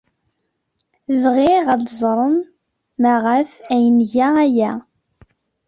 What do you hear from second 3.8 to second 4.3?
nga